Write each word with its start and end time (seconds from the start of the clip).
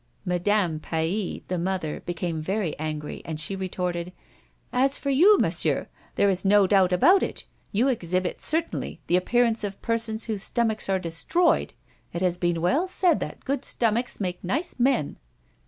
Madame 0.25 0.79
Paille, 0.79 1.43
the 1.47 1.59
mother, 1.59 1.99
became 1.99 2.41
very 2.41 2.75
angry, 2.79 3.21
and 3.23 3.39
she 3.39 3.55
retorted: 3.55 4.11
"As 4.73 4.97
for 4.97 5.11
you, 5.11 5.37
Monsieur, 5.37 5.87
there 6.15 6.27
is 6.27 6.43
no 6.43 6.65
doubt 6.65 6.91
about 6.91 7.21
it, 7.21 7.43
you 7.71 7.87
exhibit 7.87 8.41
certainly 8.41 8.99
the 9.05 9.15
appearance 9.15 9.63
of 9.63 9.79
persons 9.83 10.23
whose 10.23 10.41
stomachs 10.41 10.89
are 10.89 10.97
destroyed. 10.97 11.75
It 12.13 12.23
has 12.23 12.39
been 12.39 12.61
well 12.63 12.87
said 12.87 13.19
that 13.19 13.45
good 13.45 13.63
stomachs 13.63 14.19
make 14.19 14.43
nice 14.43 14.73
men." 14.79 15.17